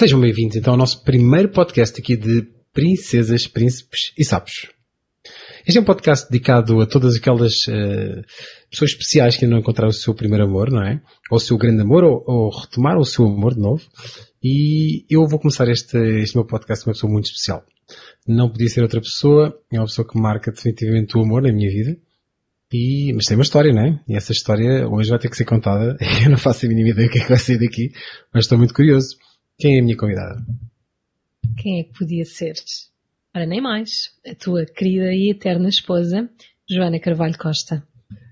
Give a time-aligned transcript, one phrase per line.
[0.00, 4.70] Sejam bem-vindos então ao nosso primeiro podcast aqui de Princesas, Príncipes e Sapos.
[5.66, 8.24] Este é um podcast dedicado a todas aquelas uh,
[8.70, 11.02] pessoas especiais que ainda não encontraram o seu primeiro amor, não é?
[11.30, 13.82] Ou o seu grande amor, ou, ou retomaram o seu amor de novo.
[14.42, 17.62] E eu vou começar este, este meu podcast com uma pessoa muito especial.
[18.26, 21.68] Não podia ser outra pessoa, é uma pessoa que marca definitivamente o amor na minha
[21.68, 21.94] vida.
[22.72, 24.00] E, mas tem uma história, não é?
[24.08, 25.98] E essa história hoje vai ter que ser contada.
[26.24, 27.92] Eu não faço a mínima ideia do que é que vai sair daqui,
[28.32, 29.18] mas estou muito curioso.
[29.60, 30.42] Quem é a minha convidada?
[31.58, 32.54] Quem é que podia ser?
[33.36, 34.10] Ora, nem mais.
[34.26, 36.30] A tua querida e eterna esposa,
[36.68, 37.86] Joana Carvalho Costa.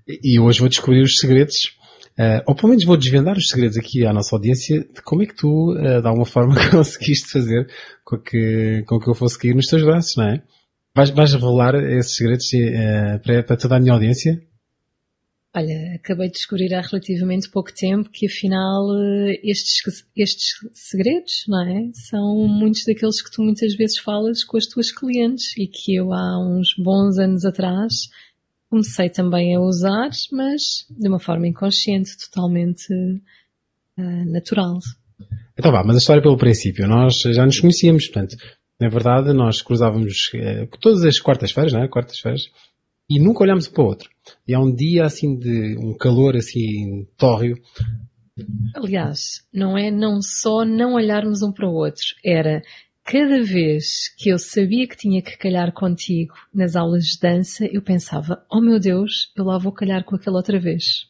[0.07, 1.77] E hoje vou descobrir os segredos,
[2.17, 5.27] uh, ou pelo menos vou desvendar os segredos aqui à nossa audiência de como é
[5.27, 7.69] que tu, uh, de alguma forma, conseguiste fazer
[8.03, 10.41] com que, com que eu fosse cair nos teus braços, não é?
[10.95, 14.41] Vais, vais revelar esses segredos uh, para, para toda a minha audiência?
[15.55, 19.81] Olha, acabei de descobrir há relativamente pouco tempo que afinal eh, estes,
[20.15, 21.89] estes segredos, não é?
[21.93, 26.13] São muitos daqueles que tu muitas vezes falas com as tuas clientes e que eu
[26.13, 28.09] há uns bons anos atrás
[28.69, 34.77] comecei também a usar, mas de uma forma inconsciente, totalmente uh, natural.
[35.57, 36.87] Então vá, mas a história pelo princípio.
[36.87, 38.37] Nós já nos conhecíamos, portanto,
[38.79, 41.87] na verdade nós cruzávamos uh, todas as quartas-feiras, não é?
[41.87, 42.51] Quartas-feiras
[43.09, 44.09] e nunca olhamos um para o outro.
[44.47, 47.57] E há um dia assim de um calor assim tórreo.
[48.75, 52.61] Aliás, não é não só não olharmos um para o outro, era
[53.03, 57.81] cada vez que eu sabia que tinha que calhar contigo nas aulas de dança, eu
[57.81, 61.07] pensava, oh meu Deus, eu lá vou calhar com aquela outra vez.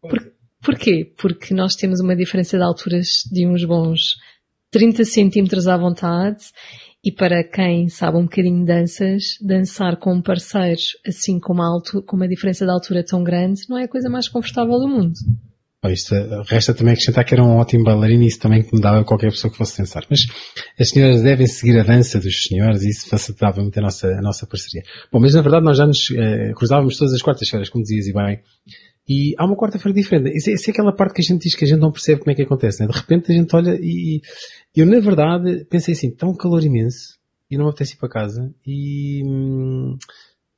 [0.00, 1.12] Por, porquê?
[1.16, 4.16] Porque nós temos uma diferença de alturas de uns bons
[4.70, 6.46] 30 centímetros à vontade
[7.04, 11.66] e para quem sabe um bocadinho de danças, dançar com um parceiro assim com uma,
[11.66, 14.88] alto, com uma diferença de altura tão grande não é a coisa mais confortável do
[14.88, 15.14] mundo.
[15.86, 16.12] Isto,
[16.48, 19.30] resta também acrescentar que era um ótimo bailarino e isso também que me dava qualquer
[19.30, 20.04] pessoa que fosse dançar.
[20.10, 20.26] Mas
[20.78, 24.20] as senhoras devem seguir a dança dos senhores e isso facilitava muito a nossa, a
[24.20, 24.82] nossa parceria.
[25.12, 28.12] Bom, mas na verdade nós já nos eh, cruzávamos todas as quartas-feiras, como dizias e
[28.12, 28.40] bem,
[29.08, 30.36] e há uma quarta-feira diferente.
[30.36, 32.30] Isso é, é, aquela parte que a gente diz que a gente não percebe como
[32.30, 32.88] é que acontece, né?
[32.88, 34.20] De repente a gente olha e,
[34.76, 37.16] eu na verdade pensei assim, está um calor imenso
[37.50, 39.22] e não me apetece ir para casa e,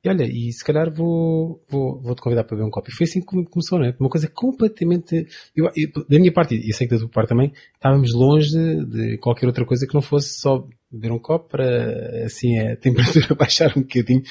[0.03, 2.89] e olha, e se calhar vou, vou, vou te convidar para beber um copo.
[2.89, 3.95] E foi assim que começou, não é?
[3.99, 7.53] Uma coisa completamente, eu, eu, da minha parte, e sei que da tua parte também,
[7.75, 12.25] estávamos longe de, de, qualquer outra coisa que não fosse só beber um copo para,
[12.25, 14.23] assim, a temperatura baixar um bocadinho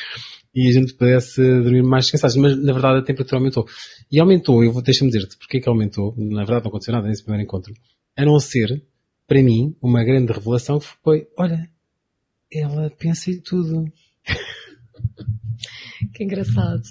[0.53, 2.37] e a gente pudesse dormir mais descansados.
[2.37, 3.65] Mas, na verdade, a temperatura aumentou.
[4.11, 6.13] E aumentou, eu vou, deixa-me dizer-te porque é que aumentou.
[6.17, 7.73] Na verdade, não aconteceu nada nesse primeiro encontro.
[8.17, 8.83] A não ser,
[9.25, 11.71] para mim, uma grande revelação foi, olha,
[12.53, 13.85] ela pensa em tudo.
[16.15, 16.82] Que engraçado.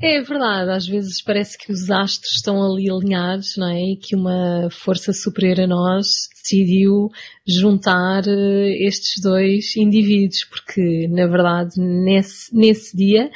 [0.00, 3.92] É verdade, às vezes parece que os astros estão ali alinhados, não é?
[3.92, 6.06] E que uma força superior a nós
[6.42, 7.08] decidiu
[7.46, 13.30] juntar eh, estes dois indivíduos, porque na verdade nesse, nesse dia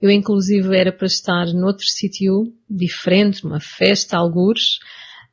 [0.00, 4.78] eu inclusive era para estar noutro sítio diferente, uma festa, algures,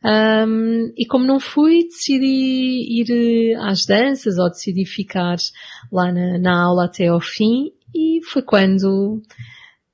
[0.03, 5.35] um, e como não fui, decidi ir eh, às danças ou decidi ficar
[5.91, 9.21] lá na, na aula até ao fim e foi quando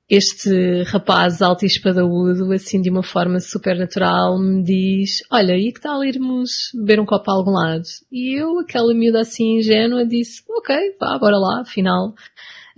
[0.08, 5.70] este rapaz alto e espadaúdo, assim de uma forma super natural, me diz, olha, e
[5.70, 7.84] que tal irmos beber um copo a algum lado?
[8.10, 12.14] E eu, aquela miúda assim ingênua, disse, ok, vá, bora lá, afinal,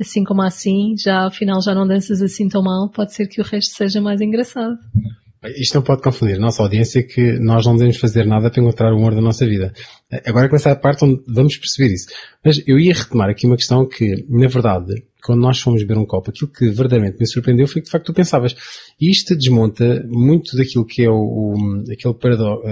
[0.00, 3.44] assim como assim, já afinal já não danças assim tão mal, pode ser que o
[3.44, 4.76] resto seja mais engraçado.
[5.56, 8.92] Isto não pode confundir a nossa audiência que nós não devemos fazer nada para encontrar
[8.92, 9.72] o amor da nossa vida.
[10.26, 12.08] Agora começa a parte onde vamos perceber isso.
[12.44, 16.04] Mas eu ia retomar aqui uma questão que, na verdade, quando nós fomos beber um
[16.04, 18.54] copo, aquilo que verdadeiramente me surpreendeu foi que de facto tu pensavas.
[19.00, 22.14] E isto desmonta muito daquilo que é o, o aquele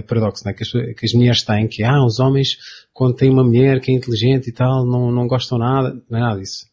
[0.02, 2.58] paradoxo né, que, as, que, as, mulheres têm, que ah, os homens,
[2.92, 6.20] quando têm uma mulher que é inteligente e tal, não, não gostam nada, não é
[6.20, 6.66] nada disso.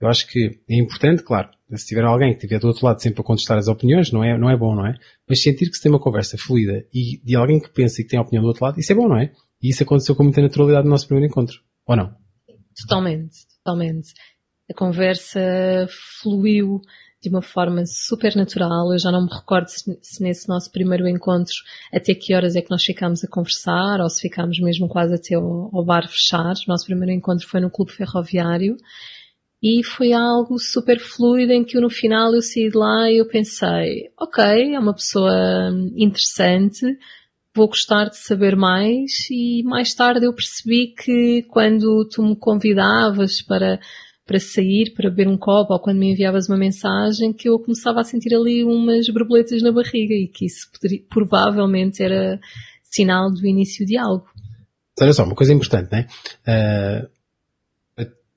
[0.00, 3.20] Eu acho que é importante, claro, se tiver alguém que estiver do outro lado sempre
[3.20, 4.94] a contestar as opiniões, não é, não é bom, não é?
[5.28, 8.10] Mas sentir que se tem uma conversa fluida e de alguém que pensa e que
[8.10, 9.32] tem a opinião do outro lado, isso é bom, não é?
[9.62, 11.60] E isso aconteceu com muita naturalidade no nosso primeiro encontro.
[11.86, 12.14] Ou não?
[12.80, 14.12] Totalmente, totalmente.
[14.70, 15.40] A conversa
[16.22, 16.80] fluiu
[17.22, 18.92] de uma forma super natural.
[18.92, 21.54] Eu já não me recordo se, se, nesse nosso primeiro encontro
[21.92, 25.34] até que horas é que nós ficámos a conversar ou se ficámos mesmo quase até
[25.34, 26.52] ao, bar fechar.
[26.52, 28.76] O nosso primeiro encontro foi no Clube Ferroviário
[29.62, 33.26] e foi algo super fluido em que no final eu saí de lá e eu
[33.26, 36.86] pensei, ok, é uma pessoa interessante,
[37.54, 43.42] vou gostar de saber mais e mais tarde eu percebi que quando tu me convidavas
[43.42, 43.78] para
[44.30, 48.00] para sair, para beber um copo, ou quando me enviavas uma mensagem, que eu começava
[48.00, 52.38] a sentir ali umas borboletas na barriga e que isso poderia, provavelmente era
[52.84, 54.24] sinal do início de algo.
[55.00, 56.06] Olha só, uma coisa importante, né?
[56.46, 57.08] Uh,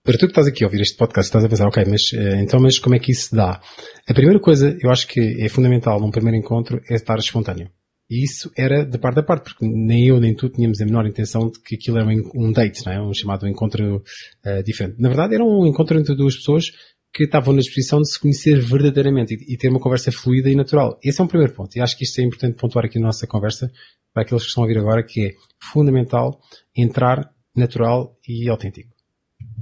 [0.04, 2.36] para tu que estás aqui a ouvir este podcast, estás a pensar, ok, mas uh,
[2.42, 3.62] então, mas como é que isso se dá?
[4.08, 7.70] A primeira coisa, eu acho que é fundamental num primeiro encontro é estar espontâneo.
[8.10, 11.08] E isso era de parte a parte, porque nem eu nem tu tínhamos a menor
[11.08, 13.02] intenção de que aquilo era um date, não é?
[13.02, 14.04] Um chamado encontro
[14.46, 15.02] uh, diferente.
[15.02, 16.66] Na verdade, era um encontro entre duas pessoas
[17.14, 20.56] que estavam na disposição de se conhecer verdadeiramente e, e, ter uma conversa fluida e
[20.56, 21.00] natural.
[21.02, 21.76] Esse é um primeiro ponto.
[21.78, 23.72] E acho que isto é importante pontuar aqui na nossa conversa
[24.14, 26.42] para aqueles que estão a ouvir agora, que é fundamental
[26.76, 28.90] entrar natural e autêntico.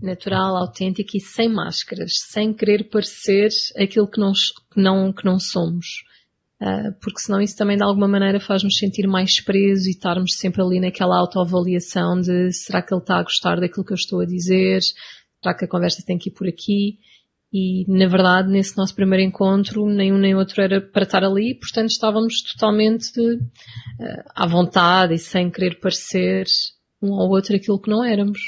[0.01, 5.39] Natural, autêntico e sem máscaras, sem querer parecer aquilo que não, que não, que não
[5.39, 5.85] somos.
[6.61, 10.61] Uh, porque senão isso também de alguma maneira faz-nos sentir mais presos e estarmos sempre
[10.61, 14.25] ali naquela autoavaliação de será que ele está a gostar daquilo que eu estou a
[14.25, 14.79] dizer?
[15.41, 16.99] Será que a conversa tem que ir por aqui?
[17.53, 21.89] E, na verdade, nesse nosso primeiro encontro, nenhum nem outro era para estar ali, portanto
[21.89, 26.45] estávamos totalmente uh, à vontade e sem querer parecer
[27.01, 28.39] um ao outro aquilo que não éramos.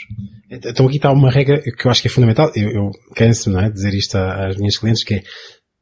[0.50, 3.70] Então aqui está uma regra que eu acho que é fundamental, eu, eu canso-me é,
[3.70, 5.24] dizer isto às minhas clientes, que é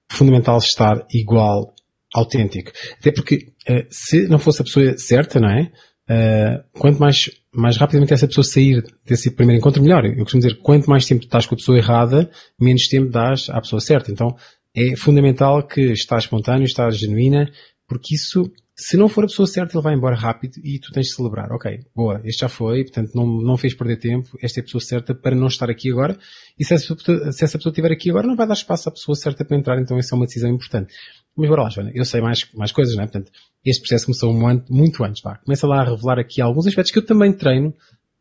[0.10, 1.74] fundamental estar igual,
[2.14, 2.72] autêntico.
[3.00, 5.72] Até porque, uh, se não fosse a pessoa certa, não é?
[6.10, 10.06] Uh, quanto mais, mais rapidamente essa pessoa sair desse primeiro encontro, melhor.
[10.06, 12.30] Eu costumo dizer, quanto mais tempo estás com a pessoa errada,
[12.60, 14.12] menos tempo dás à pessoa certa.
[14.12, 14.36] Então,
[14.76, 17.50] é fundamental que estás espontâneo, estás genuína,
[17.88, 21.08] porque isso, se não for a pessoa certa, ele vai embora rápido e tu tens
[21.08, 21.52] de celebrar.
[21.52, 24.82] Ok, boa, este já foi, portanto não, não fez perder tempo, esta é a pessoa
[24.82, 26.18] certa para não estar aqui agora,
[26.60, 26.96] e se essa,
[27.32, 29.80] se essa pessoa estiver aqui agora, não vai dar espaço à pessoa certa para entrar,
[29.80, 30.96] então essa é uma decisão importante.
[31.38, 33.08] Mas bora lá, Joana, eu sei mais, mais coisas, não é?
[33.08, 33.32] Portanto,
[33.64, 34.34] este processo começou
[34.70, 35.38] muito antes, vá.
[35.38, 37.74] Começa lá a revelar aqui alguns aspectos que eu também treino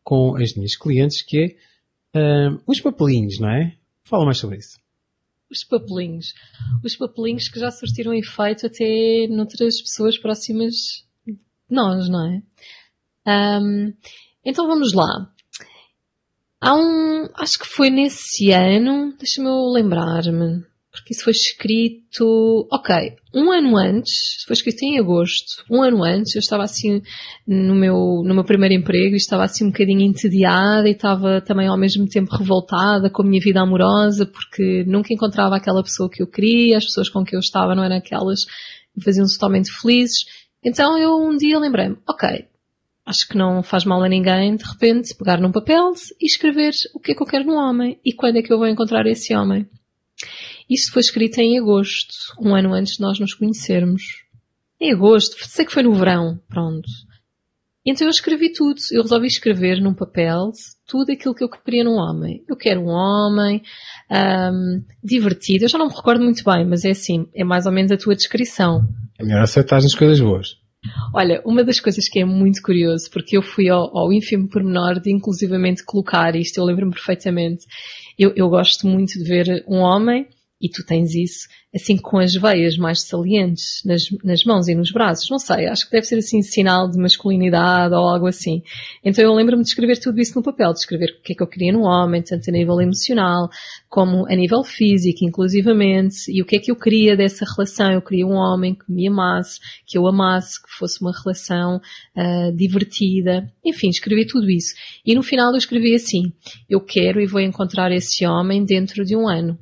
[0.03, 1.55] com as minhas clientes, que
[2.13, 3.73] é uh, os papelinhos, não é?
[4.03, 4.80] Fala mais sobre isso.
[5.51, 6.33] Os papelinhos.
[6.83, 10.73] Os papelinhos que já surtiram efeito até noutras pessoas próximas
[11.27, 11.37] de
[11.69, 13.59] nós, não é?
[13.59, 13.93] Um,
[14.45, 15.29] então vamos lá.
[16.61, 23.49] Há um, acho que foi nesse ano, deixa-me lembrar-me, porque isso foi escrito, ok, um
[23.49, 27.01] ano antes, foi escrito em agosto, um ano antes, eu estava assim
[27.47, 31.67] no meu, no meu primeiro emprego e estava assim um bocadinho entediada e estava também
[31.67, 36.21] ao mesmo tempo revoltada com a minha vida amorosa porque nunca encontrava aquela pessoa que
[36.21, 39.71] eu queria, as pessoas com quem eu estava não eram aquelas que me faziam totalmente
[39.71, 40.25] felizes.
[40.61, 42.47] Então eu um dia lembrei-me, ok,
[43.05, 46.99] acho que não faz mal a ninguém de repente pegar num papel e escrever o
[46.99, 49.33] que é que eu quero num homem e quando é que eu vou encontrar esse
[49.33, 49.65] homem.
[50.71, 54.03] Isto foi escrito em agosto, um ano antes de nós nos conhecermos.
[54.79, 56.87] Em agosto, sei que foi no verão, pronto.
[57.85, 58.79] Então eu escrevi tudo.
[58.93, 60.51] Eu resolvi escrever num papel
[60.87, 62.45] tudo aquilo que eu queria num homem.
[62.47, 63.61] Eu quero um homem
[64.09, 65.65] um, divertido.
[65.65, 67.97] Eu já não me recordo muito bem, mas é assim, é mais ou menos a
[67.97, 68.79] tua descrição.
[69.19, 70.55] É melhor acertar nas coisas boas.
[71.13, 75.01] Olha, uma das coisas que é muito curioso, porque eu fui ao, ao ínfimo pormenor
[75.01, 77.65] de inclusivamente colocar isto, eu lembro-me perfeitamente.
[78.17, 80.27] Eu, eu gosto muito de ver um homem
[80.61, 84.91] e tu tens isso, assim com as veias mais salientes nas, nas mãos e nos
[84.91, 85.29] braços.
[85.29, 88.61] Não sei, acho que deve ser assim sinal de masculinidade ou algo assim.
[89.03, 91.43] Então eu lembro-me de escrever tudo isso no papel, de escrever o que é que
[91.43, 93.49] eu queria no homem, tanto a nível emocional
[93.89, 97.91] como a nível físico, inclusivamente, e o que é que eu queria dessa relação.
[97.91, 101.81] Eu queria um homem que me amasse, que eu amasse, que fosse uma relação
[102.15, 103.51] uh, divertida.
[103.65, 104.75] Enfim, escrevi tudo isso.
[105.05, 106.31] E no final eu escrevi assim,
[106.69, 109.57] eu quero e vou encontrar esse homem dentro de um ano.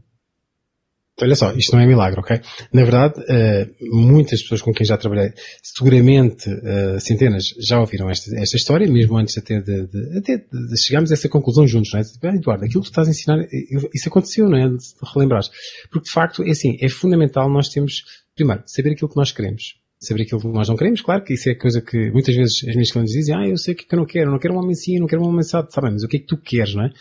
[1.21, 2.39] Olha só, isto não é milagre, ok?
[2.71, 8.33] Na verdade, uh, muitas pessoas com quem já trabalhei, seguramente uh, centenas, já ouviram esta,
[8.39, 12.03] esta história, mesmo antes até de, de, de chegarmos a essa conclusão juntos, não é?
[12.23, 13.45] Ah, Eduardo, aquilo que tu estás a ensinar,
[13.93, 14.69] isso aconteceu, não é?
[14.69, 14.77] De
[15.13, 15.49] relembrares.
[15.91, 18.03] Porque de facto, é assim, é fundamental nós temos,
[18.35, 19.77] primeiro, saber aquilo que nós queremos.
[19.99, 22.73] Saber aquilo que nós não queremos, claro que isso é coisa que muitas vezes as
[22.73, 24.39] minhas clientes dizem, ah, eu sei o que é que eu não quero, eu não
[24.39, 25.91] quero um homem assim, eu não quero um homem assado, sabe?
[25.91, 26.91] Mas o que é que tu queres, não é?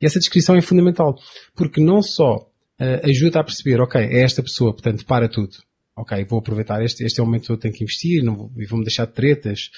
[0.00, 1.16] E essa descrição é fundamental.
[1.56, 2.48] Porque não só
[2.80, 5.56] uh, ajuda a perceber, ok, é esta pessoa, portanto, para tudo.
[5.96, 8.52] Ok, vou aproveitar este, este é o momento que eu tenho que investir, não vou,
[8.56, 9.70] e vou-me deixar de tretas,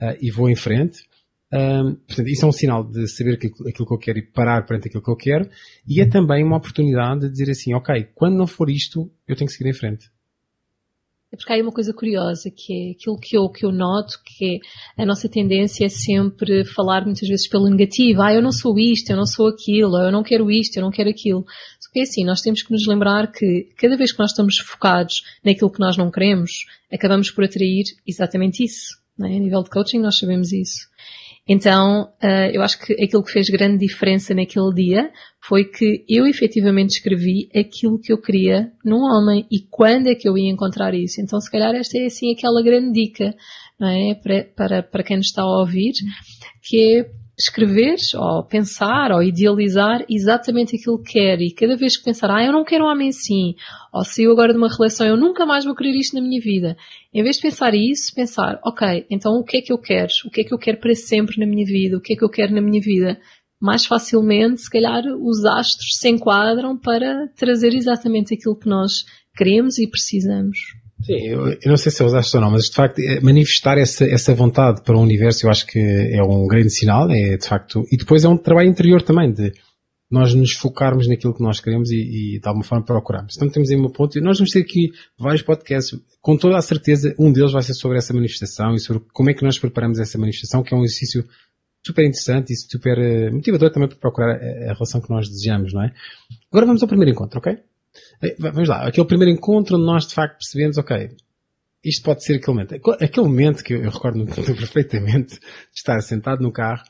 [0.00, 1.00] uh, e vou em frente.
[1.52, 4.64] Um, portanto, isso é um sinal de saber aquilo, aquilo, que eu quero e parar
[4.64, 5.50] perante aquilo que eu quero,
[5.86, 9.48] e é também uma oportunidade de dizer assim, ok, quando não for isto, eu tenho
[9.48, 10.10] que seguir em frente.
[11.32, 14.20] É porque há aí uma coisa curiosa, que é aquilo que eu, que eu noto,
[14.22, 14.60] que
[14.98, 18.20] é a nossa tendência é sempre falar muitas vezes pelo negativo.
[18.20, 20.90] Ah, eu não sou isto, eu não sou aquilo, eu não quero isto, eu não
[20.90, 21.46] quero aquilo.
[21.94, 25.70] É assim, nós temos que nos lembrar que cada vez que nós estamos focados naquilo
[25.70, 28.96] que nós não queremos, acabamos por atrair exatamente isso.
[29.20, 29.26] É?
[29.26, 30.88] A nível de coaching nós sabemos isso.
[31.46, 36.26] Então, uh, eu acho que aquilo que fez grande diferença naquele dia foi que eu
[36.26, 40.94] efetivamente escrevi aquilo que eu queria num homem e quando é que eu ia encontrar
[40.94, 41.20] isso.
[41.20, 43.34] Então, se calhar esta é assim aquela grande dica,
[43.78, 44.14] não é?
[44.14, 45.92] Para, para, para quem nos está a ouvir,
[46.62, 51.40] que é escrever, ou pensar, ou idealizar exatamente aquilo que quer.
[51.40, 53.54] E cada vez que pensar, ah, eu não quero um homem assim,
[53.92, 56.40] ou se eu agora de uma relação, eu nunca mais vou querer isto na minha
[56.40, 56.76] vida.
[57.12, 60.10] Em vez de pensar isso, pensar, ok, então o que é que eu quero?
[60.26, 61.96] O que é que eu quero para sempre na minha vida?
[61.96, 63.18] O que é que eu quero na minha vida?
[63.60, 69.04] Mais facilmente, se calhar, os astros se enquadram para trazer exatamente aquilo que nós
[69.36, 70.58] queremos e precisamos.
[71.04, 73.20] Sim, eu, eu, não sei se é os astros ou não, mas de facto é
[73.20, 77.36] manifestar essa, essa vontade para o universo eu acho que é um grande sinal, é
[77.36, 79.52] de facto, e depois é um trabalho interior também, de
[80.10, 83.34] nós nos focarmos naquilo que nós queremos e, e de alguma forma procurarmos.
[83.34, 86.62] Então temos aí uma ponto, e nós vamos ter aqui vários podcasts, com toda a
[86.62, 89.98] certeza um deles vai ser sobre essa manifestação e sobre como é que nós preparamos
[89.98, 91.26] essa manifestação, que é um exercício
[91.84, 95.72] super interessante e super eh, motivador também para procurar a, a relação que nós desejamos,
[95.72, 95.92] não é?
[96.52, 97.58] Agora vamos ao primeiro encontro, ok?
[98.38, 101.16] Vamos lá, aquele primeiro encontro onde nós de facto percebemos, ok,
[101.84, 102.74] isto pode ser aquele momento.
[103.02, 106.84] Aquele momento que eu, recordo perfeitamente de estar sentado no carro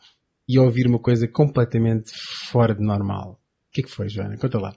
[0.49, 2.13] e ouvir uma coisa completamente
[2.51, 3.41] fora de normal.
[3.69, 4.37] O que é que foi, Joana?
[4.37, 4.75] Conta lá.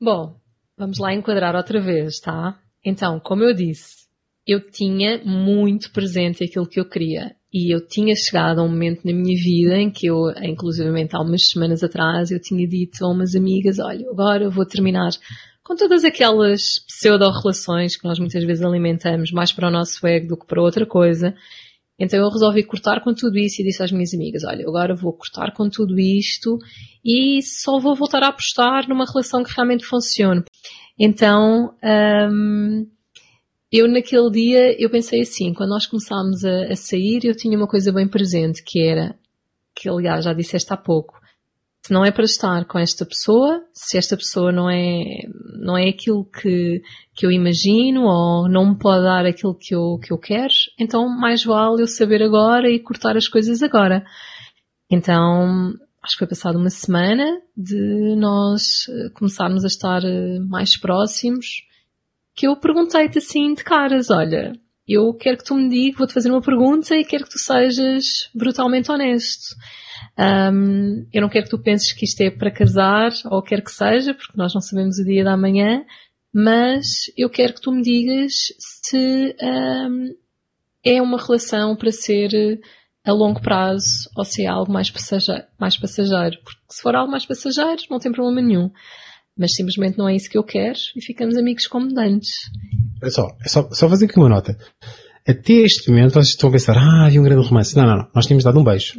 [0.00, 0.38] Bom,
[0.76, 2.60] vamos lá enquadrar outra vez, tá?
[2.84, 4.06] Então, como eu disse,
[4.46, 7.36] eu tinha muito presente aquilo que eu queria.
[7.58, 11.22] E eu tinha chegado a um momento na minha vida em que eu, inclusivamente há
[11.22, 15.08] umas semanas atrás, eu tinha dito a umas amigas, olha, agora eu vou terminar
[15.64, 20.36] com todas aquelas pseudo-relações que nós muitas vezes alimentamos mais para o nosso ego do
[20.36, 21.34] que para outra coisa.
[21.98, 25.14] Então eu resolvi cortar com tudo isso e disse às minhas amigas, olha, agora vou
[25.14, 26.58] cortar com tudo isto
[27.02, 30.44] e só vou voltar a apostar numa relação que realmente funcione.
[30.98, 31.74] Então,
[32.30, 32.86] hum,
[33.72, 37.66] eu naquele dia, eu pensei assim, quando nós começámos a, a, sair, eu tinha uma
[37.66, 39.16] coisa bem presente, que era,
[39.74, 41.20] que aliás já disseste há pouco,
[41.86, 45.04] se não é para estar com esta pessoa, se esta pessoa não é,
[45.60, 46.82] não é aquilo que,
[47.14, 51.08] que eu imagino ou não me pode dar aquilo que eu, que eu quero, então
[51.08, 54.04] mais vale eu saber agora e cortar as coisas agora.
[54.90, 60.76] Então, acho que foi passado uma semana de nós eh, começarmos a estar eh, mais
[60.76, 61.66] próximos
[62.36, 64.52] que eu perguntei-te assim de caras, olha,
[64.86, 68.30] eu quero que tu me digas, vou-te fazer uma pergunta e quero que tu sejas
[68.34, 69.56] brutalmente honesto.
[70.18, 73.70] Um, eu não quero que tu penses que isto é para casar, ou quer que
[73.70, 75.82] seja, porque nós não sabemos o dia da manhã,
[76.32, 80.14] mas eu quero que tu me digas se um,
[80.84, 82.60] é uma relação para ser
[83.02, 86.38] a longo prazo ou se é algo mais passageiro, mais passageiro.
[86.44, 88.70] Porque se for algo mais passageiro, não tem problema nenhum
[89.36, 92.32] mas simplesmente não é isso que eu quero e ficamos amigos como dantes.
[93.02, 94.56] É só, é só, só fazer aqui uma nota.
[95.26, 97.76] Até este momento vocês estão a pensar, ah, havia um grande romance.
[97.76, 98.08] Não, não, não.
[98.14, 98.94] Nós tínhamos dado um beijo.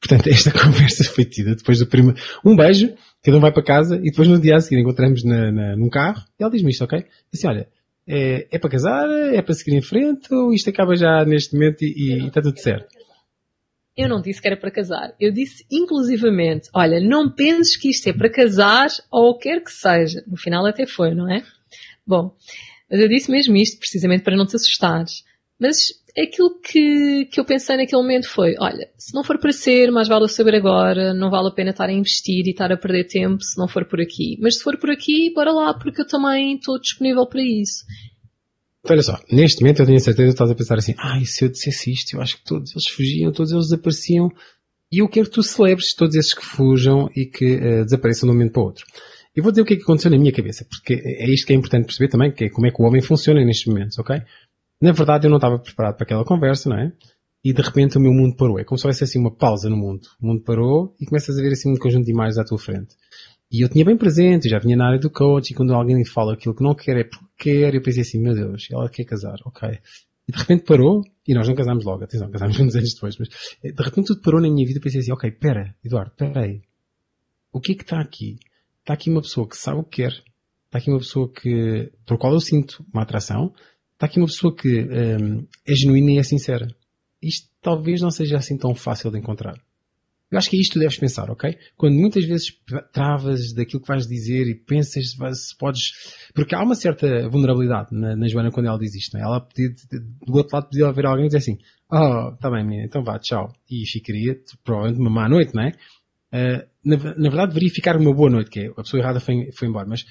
[0.00, 3.96] Portanto, esta conversa foi tida depois do primeiro, um beijo, cada um vai para casa
[3.96, 6.84] e depois no dia a seguir encontramos na, na, num carro e ela diz-me isto,
[6.84, 7.04] ok?
[7.32, 7.68] Assim, olha,
[8.08, 11.82] é, é para casar, é para seguir em frente ou isto acaba já neste momento
[11.82, 12.95] e, e está tudo certo?
[13.96, 15.14] Eu não disse que era para casar.
[15.18, 20.22] Eu disse inclusivamente, olha, não penses que isto é para casar ou quer que seja.
[20.26, 21.42] No final até foi, não é?
[22.06, 22.36] Bom,
[22.90, 25.24] mas eu disse mesmo isto precisamente para não te assustares.
[25.58, 25.88] Mas
[26.18, 30.08] aquilo que, que eu pensei naquele momento foi, olha, se não for para ser, mais
[30.08, 33.06] vale eu saber agora, não vale a pena estar a investir e estar a perder
[33.06, 34.38] tempo se não for por aqui.
[34.40, 37.84] Mas se for por aqui, bora lá, porque eu também estou disponível para isso.
[38.86, 41.44] Então, olha só, neste momento eu tenho certeza que estás a pensar assim, e se
[41.44, 44.30] eu dissesse isto, eu acho que todos eles fugiam, todos eles desapareciam,
[44.92, 48.30] e eu quero que tu celebres todos esses que fujam e que uh, desapareçam de
[48.30, 48.84] um momento para o outro.
[49.34, 51.52] Eu vou dizer o que é que aconteceu na minha cabeça, porque é isto que
[51.52, 54.22] é importante perceber também, que é como é que o homem funciona nestes momentos, ok?
[54.80, 56.92] Na verdade eu não estava preparado para aquela conversa, não é?
[57.44, 58.60] E de repente o meu mundo parou.
[58.60, 60.06] É como se houvesse assim uma pausa no mundo.
[60.22, 62.94] O mundo parou e começas a ver assim um conjunto de imagens à tua frente.
[63.50, 66.34] E eu tinha bem presente, já vinha na área do coach, e quando alguém fala
[66.34, 69.36] aquilo que não quer é porque quer, eu pensei assim, meu Deus, ela quer casar,
[69.44, 69.78] ok.
[70.28, 73.28] E de repente parou, e nós não casámos logo, atenção, casámos uns anos depois, mas
[73.62, 76.62] eh, de repente tudo parou na minha vida pensei assim, ok, pera, Eduardo, pera aí.
[77.52, 78.38] O que é que está aqui?
[78.80, 80.12] Está aqui uma pessoa que sabe o que quer,
[80.66, 83.54] está aqui uma pessoa que, por qual eu sinto uma atração,
[83.94, 86.66] está aqui uma pessoa que um, é genuína e é sincera.
[87.22, 89.56] Isto talvez não seja assim tão fácil de encontrar.
[90.36, 91.56] Eu acho que é isto que tu deves pensar, ok?
[91.78, 92.54] Quando muitas vezes
[92.92, 95.92] travas daquilo que vais dizer e pensas se podes...
[96.34, 99.24] Porque há uma certa vulnerabilidade na, na Joana quando ela diz isto, não é?
[99.24, 99.70] Ela podia,
[100.26, 101.56] do outro lado podia haver alguém dizer assim,
[101.90, 103.50] oh, tá bem menina, então vá, tchau.
[103.70, 105.72] E ficaria provavelmente uma má noite, não é?
[106.34, 109.50] Uh, na, na, verdade deveria ficar uma boa noite, que é a pessoa errada foi,
[109.52, 110.04] foi embora, mas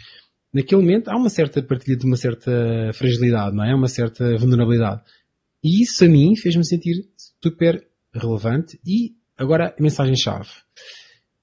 [0.52, 2.52] naquele momento há uma certa partilha de uma certa
[2.96, 3.76] fragilidade, não é?
[3.76, 5.04] Uma certa vulnerabilidade.
[5.64, 6.96] E isso a mim fez-me sentir
[7.44, 10.50] super relevante e Agora, mensagem-chave.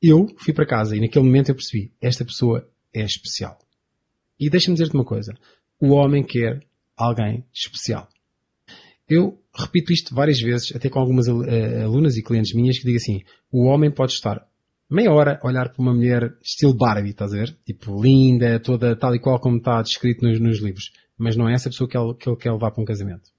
[0.01, 3.59] Eu fui para casa e naquele momento eu percebi, esta pessoa é especial.
[4.41, 5.35] E deixa-me dizer-te uma coisa.
[5.79, 8.09] O homem quer alguém especial.
[9.09, 13.23] Eu repito isto várias vezes, até com algumas alunas e clientes minhas que digo assim,
[13.51, 14.47] o homem pode estar
[14.91, 17.57] meia hora a olhar para uma mulher estilo Barbie, estás a ver?
[17.65, 20.93] Tipo, linda, toda tal e qual como está descrito nos, nos livros.
[21.17, 23.31] Mas não é essa pessoa que ele, que ele quer levar para um casamento.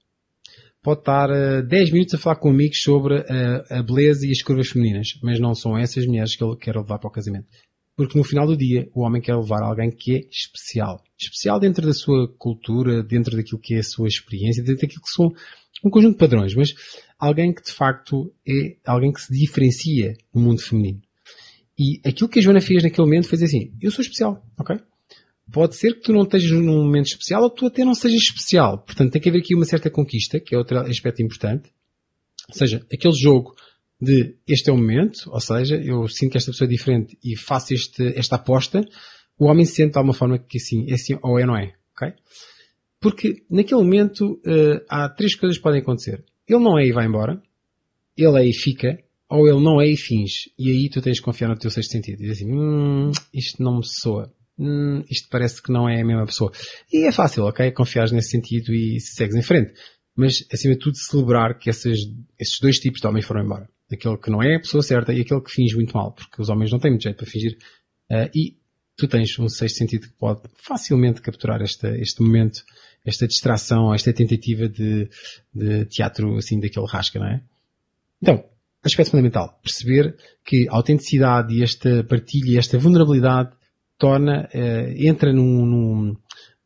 [0.84, 4.30] Pode estar uh, eh, 10 minutos a falar com amigos sobre uh, a beleza e
[4.30, 7.46] as curvas femininas, mas não são essas mulheres que ele quer levar para o casamento.
[7.96, 11.02] Porque no final do dia, o homem quer levar alguém que é especial.
[11.18, 15.08] Especial dentro da sua cultura, dentro daquilo que é a sua experiência, dentro daquilo que
[15.08, 15.32] são
[15.82, 16.74] um conjunto de padrões, mas
[17.18, 21.00] alguém que de facto é alguém que se diferencia no mundo feminino.
[21.78, 24.76] E aquilo que a Joana fez naquele momento foi dizer assim, eu sou especial, ok?
[25.52, 28.78] Pode ser que tu não estejas num momento especial ou tu até não sejas especial.
[28.78, 31.70] Portanto, tem que haver aqui uma certa conquista, que é outro aspecto importante.
[32.48, 33.54] Ou seja, aquele jogo
[34.00, 37.36] de este é o momento, ou seja, eu sinto que esta pessoa é diferente e
[37.36, 38.82] faço este, esta aposta,
[39.38, 41.74] o homem sente de alguma forma que sim, é sim ou é não é.
[43.00, 46.24] Porque naquele momento uh, há três coisas que podem acontecer.
[46.48, 47.42] Ele não é e vai embora,
[48.16, 48.98] ele é e fica,
[49.28, 50.50] ou ele não é e finge.
[50.58, 52.20] E aí tu tens de confiar no teu sexto sentido.
[52.20, 54.32] E dizer assim, hum, isto não me soa.
[54.58, 56.52] Hum, isto parece que não é a mesma pessoa.
[56.92, 57.70] E é fácil, ok?
[57.72, 59.74] Confiar nesse sentido e segues em frente.
[60.16, 62.08] Mas, acima de tudo, celebrar que esses,
[62.38, 63.68] esses dois tipos de homens foram embora.
[63.92, 66.12] Aquele que não é a pessoa certa e aquele que finge muito mal.
[66.12, 67.58] Porque os homens não têm muito jeito para fingir.
[68.10, 68.56] Uh, e
[68.96, 72.62] tu tens um sexto sentido que pode facilmente capturar este, este momento,
[73.04, 75.08] esta distração, esta tentativa de,
[75.52, 77.42] de teatro, assim, daquele rasca, não é?
[78.22, 78.44] Então,
[78.84, 79.58] aspecto fundamental.
[79.62, 83.50] Perceber que a autenticidade e esta partilha e esta vulnerabilidade
[83.98, 86.16] torna, uh, entra num, num,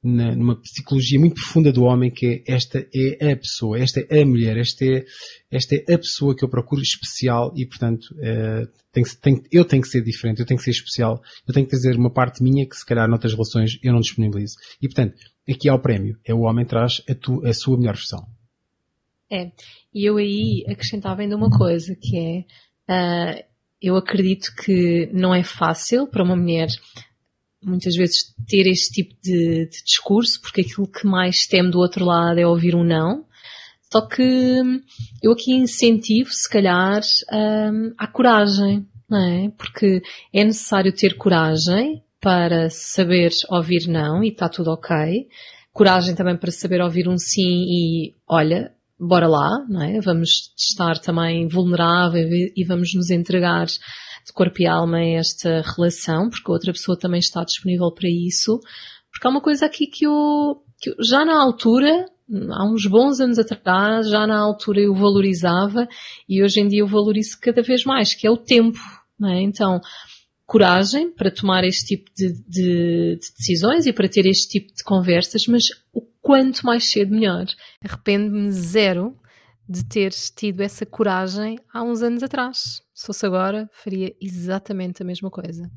[0.02, 4.26] numa psicologia muito profunda do homem que é esta é a pessoa, esta é a
[4.26, 5.04] mulher, esta é,
[5.50, 9.64] esta é a pessoa que eu procuro especial e portanto uh, tem que, tem, eu
[9.64, 12.42] tenho que ser diferente, eu tenho que ser especial, eu tenho que trazer uma parte
[12.42, 14.56] minha que se calhar noutras relações eu não disponibilizo.
[14.80, 15.14] E portanto,
[15.48, 18.26] aqui há o prémio, é o homem traz a, tu, a sua melhor versão.
[19.30, 19.50] É,
[19.94, 22.46] e eu aí acrescentava ainda uma coisa, que
[22.88, 23.44] é, uh,
[23.80, 26.68] eu acredito que não é fácil para uma mulher
[27.62, 32.04] muitas vezes ter este tipo de, de, discurso, porque aquilo que mais teme do outro
[32.04, 33.24] lado é ouvir um não.
[33.90, 34.62] Só que
[35.22, 37.00] eu aqui incentivo, se calhar,
[37.96, 39.50] a coragem, não é?
[39.56, 45.28] Porque é necessário ter coragem para saber ouvir não e está tudo ok.
[45.72, 50.00] Coragem também para saber ouvir um sim e, olha, bora lá, não é?
[50.00, 53.66] Vamos estar também vulnerável e vamos nos entregar
[54.28, 58.08] de corpo e alma a esta relação, porque a outra pessoa também está disponível para
[58.08, 58.60] isso.
[59.10, 62.04] Porque há uma coisa aqui que eu, que eu já na altura,
[62.50, 65.88] há uns bons anos atrás, já na altura eu valorizava
[66.28, 68.78] e hoje em dia eu valorizo cada vez mais, que é o tempo,
[69.18, 69.40] não é?
[69.40, 69.80] Então,
[70.46, 74.84] coragem para tomar este tipo de, de, de, decisões e para ter este tipo de
[74.84, 77.46] conversas, mas o quanto mais cedo melhor.
[77.82, 79.16] Arrependo-me zero
[79.68, 82.82] de ter tido essa coragem há uns anos atrás.
[82.94, 85.70] Se fosse agora, faria exatamente a mesma coisa.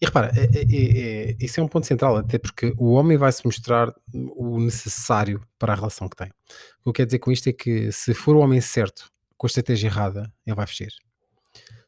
[0.00, 3.18] E repara, é, é, é, é, isso é um ponto central, até porque o homem
[3.18, 6.28] vai se mostrar o necessário para a relação que tem.
[6.28, 9.46] O que eu quero dizer com isto é que se for o homem certo com
[9.46, 10.92] a estratégia errada, ele vai fugir.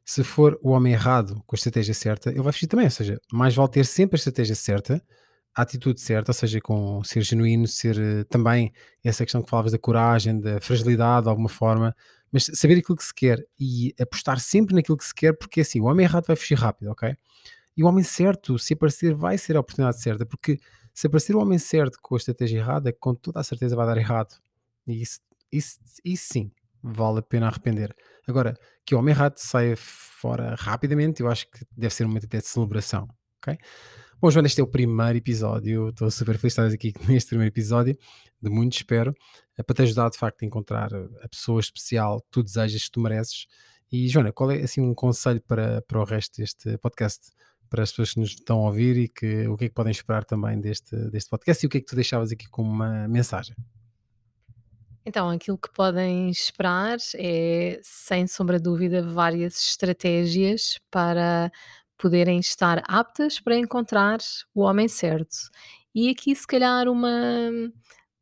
[0.04, 2.86] Se for o homem errado com a estratégia certa, ele vai fugir também.
[2.86, 5.00] Ou seja, mais vale ter sempre a estratégia certa
[5.60, 9.78] atitude certa, ou seja, com ser genuíno, ser uh, também essa questão que falavas da
[9.78, 11.94] coragem, da fragilidade de alguma forma,
[12.32, 15.80] mas saber aquilo que se quer e apostar sempre naquilo que se quer, porque assim,
[15.80, 17.16] o homem errado vai fugir rápido, ok?
[17.76, 20.58] E o homem certo, se aparecer, vai ser a oportunidade certa, porque
[20.92, 23.96] se aparecer o homem certo com a estratégia errada, com toda a certeza vai dar
[23.96, 24.34] errado.
[24.86, 25.20] E isso,
[25.50, 27.94] isso, isso sim, vale a pena arrepender.
[28.26, 32.26] Agora, que o homem errado saia fora rapidamente, eu acho que deve ser um momento
[32.26, 33.58] de celebração, ok?
[34.22, 35.88] Bom, Joana, este é o primeiro episódio.
[35.88, 37.96] Estou super feliz de estar aqui neste primeiro episódio,
[38.38, 39.14] de muito espero,
[39.56, 42.90] é para te ajudar de facto a encontrar a pessoa especial que tu desejas, que
[42.90, 43.46] tu mereces.
[43.90, 47.30] E, Joana, qual é assim um conselho para, para o resto deste podcast?
[47.70, 49.90] Para as pessoas que nos estão a ouvir e que, o que é que podem
[49.90, 53.08] esperar também deste, deste podcast e o que é que tu deixavas aqui como uma
[53.08, 53.56] mensagem?
[55.04, 61.50] Então, aquilo que podem esperar é, sem sombra de dúvida, várias estratégias para
[62.00, 64.18] poderem estar aptas para encontrar
[64.54, 65.36] o homem certo.
[65.94, 67.10] E aqui, se calhar, uma,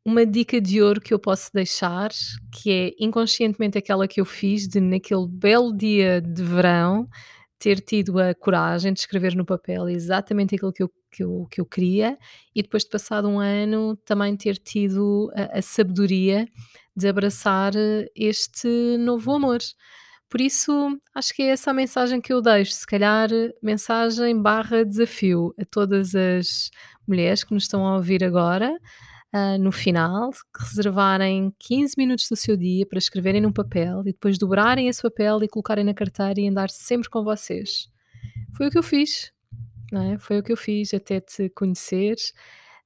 [0.03, 2.09] uma dica de ouro que eu posso deixar,
[2.51, 7.07] que é inconscientemente aquela que eu fiz de, naquele belo dia de verão,
[7.57, 11.61] ter tido a coragem de escrever no papel exatamente aquilo que eu, que eu, que
[11.61, 12.17] eu queria
[12.55, 16.47] e depois de passado um ano também ter tido a, a sabedoria
[16.95, 17.73] de abraçar
[18.15, 19.59] este novo amor.
[20.29, 20.71] Por isso,
[21.13, 22.73] acho que é essa a mensagem que eu deixo.
[22.73, 23.29] Se calhar,
[23.63, 26.69] mensagem barra desafio a todas as
[27.07, 28.71] mulheres que nos estão a ouvir agora.
[29.33, 34.37] uh, no final, reservarem 15 minutos do seu dia para escreverem num papel e depois
[34.37, 37.89] dobrarem esse papel e colocarem na carteira e andar sempre com vocês.
[38.55, 39.31] Foi o que eu fiz,
[39.93, 40.17] é?
[40.19, 42.15] Foi o que eu fiz até te conhecer.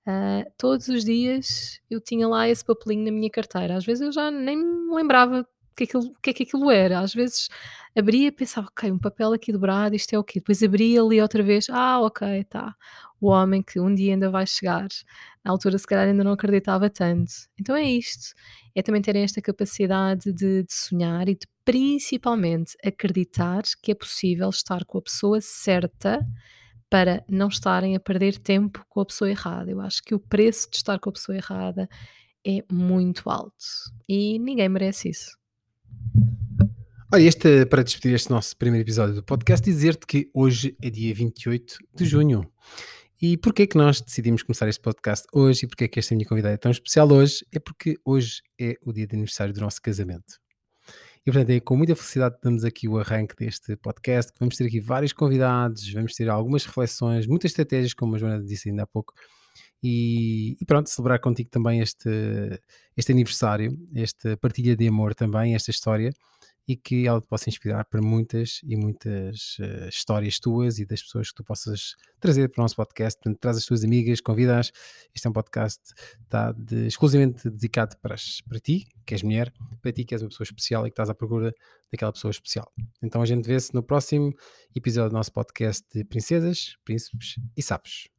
[0.07, 3.75] Uh, todos os dias eu tinha lá esse papelinho na minha carteira.
[3.75, 6.99] Às vezes eu já nem me lembrava que aquilo, o que é que aquilo era.
[6.99, 7.49] Às vezes
[7.95, 10.39] abria e pensava, ok, um papel aqui dobrado, isto é o quê?
[10.39, 12.75] Depois abria ali outra vez, ah, ok, tá.
[13.21, 14.87] O homem que um dia ainda vai chegar.
[15.43, 17.31] Na altura, se calhar, ainda não acreditava tanto.
[17.59, 18.33] Então é isto.
[18.75, 24.49] É também terem esta capacidade de, de sonhar e de principalmente acreditar que é possível
[24.49, 26.25] estar com a pessoa certa
[26.89, 29.71] para não estarem a perder tempo com a pessoa errada.
[29.71, 31.89] Eu acho que o preço de estar com a pessoa errada
[32.45, 33.65] é muito alto
[34.07, 35.42] e ninguém merece isso.
[37.13, 41.13] Olha, este, para despedir este nosso primeiro episódio do podcast, dizer-te que hoje é dia
[41.13, 42.51] 28 de junho.
[43.21, 46.55] E porquê que nós decidimos começar este podcast hoje e porquê que esta minha convidada
[46.55, 47.45] é tão especial hoje?
[47.51, 50.39] É porque hoje é o dia de aniversário do nosso casamento.
[51.23, 54.65] E portanto é com muita felicidade que damos aqui o arranque deste podcast, vamos ter
[54.65, 58.87] aqui vários convidados, vamos ter algumas reflexões, muitas estratégias, como a Joana disse ainda há
[58.87, 59.13] pouco,
[59.83, 62.09] e, e, pronto, celebrar contigo também este,
[62.97, 66.11] este aniversário, esta partilha de amor também, esta história,
[66.67, 71.01] e que ela te possa inspirar para muitas e muitas uh, histórias tuas e das
[71.01, 73.19] pessoas que tu possas trazer para o nosso podcast.
[73.19, 74.71] Portanto, traz as tuas amigas, convidas.
[75.13, 75.81] Este é um podcast
[76.29, 78.15] tá, de, exclusivamente dedicado para,
[78.47, 81.09] para ti, que és mulher, para ti que és uma pessoa especial e que estás
[81.09, 81.53] à procura
[81.91, 82.71] daquela pessoa especial.
[83.01, 84.33] Então a gente vê-se no próximo
[84.75, 88.12] episódio do nosso podcast de Princesas, Príncipes e Sapos.